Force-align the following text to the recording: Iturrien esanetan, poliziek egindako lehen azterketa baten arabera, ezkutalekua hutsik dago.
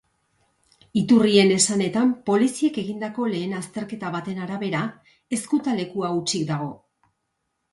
Iturrien 1.01 1.51
esanetan, 1.57 2.13
poliziek 2.29 2.79
egindako 2.83 3.27
lehen 3.33 3.53
azterketa 3.59 4.11
baten 4.17 4.41
arabera, 4.47 4.81
ezkutalekua 5.39 6.11
hutsik 6.17 6.49
dago. 6.53 6.73